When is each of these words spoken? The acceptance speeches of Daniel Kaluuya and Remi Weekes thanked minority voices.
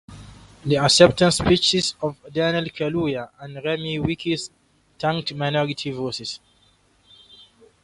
The 0.65 0.77
acceptance 0.77 1.35
speeches 1.37 1.93
of 2.01 2.17
Daniel 2.33 2.63
Kaluuya 2.73 3.29
and 3.39 3.63
Remi 3.63 3.99
Weekes 3.99 4.49
thanked 4.97 5.35
minority 5.35 5.91
voices. 5.91 6.39